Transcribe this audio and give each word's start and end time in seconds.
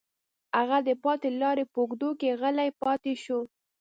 هغه 0.57 0.77
د 0.87 0.89
پاتې 1.03 1.29
لارې 1.41 1.63
په 1.71 1.77
اوږدو 1.81 2.09
کې 2.19 2.37
غلی 2.41 2.69
پاتې 2.81 3.13
شو 3.23 3.39